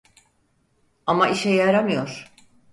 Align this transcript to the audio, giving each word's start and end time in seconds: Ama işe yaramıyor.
Ama 1.05 1.27
işe 1.29 1.49
yaramıyor. 1.49 2.31